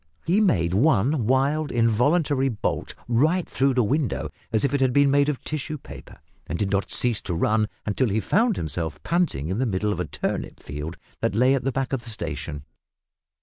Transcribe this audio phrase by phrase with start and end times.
[0.25, 5.11] He made one wild involuntary bolt right through the window, as if it had been
[5.11, 9.49] made of tissue paper, and did not cease to run until he found himself panting
[9.49, 12.65] in the middle of a turnip field that lay at the back of the station.